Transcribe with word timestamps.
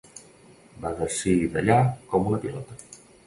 Va 0.85 0.93
d'ací 1.01 1.35
d'allà 1.57 1.77
com 2.15 2.27
una 2.31 2.43
pilota. 2.47 2.81